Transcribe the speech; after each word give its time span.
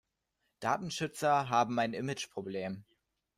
Datenschützer 0.61 1.49
haben 1.51 1.77
ein 1.79 1.93
Image-Problem. 1.93 2.85